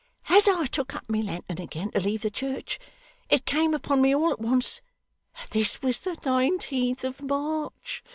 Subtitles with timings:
[0.29, 2.79] 'As I took up my lantern again to leave the church,
[3.29, 4.81] it came upon me all at once
[5.39, 8.03] that this was the nineteenth of March.